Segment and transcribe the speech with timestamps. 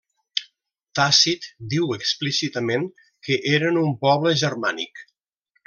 [0.99, 2.87] Tàcit diu explícitament
[3.29, 5.07] que eren un poble germànic.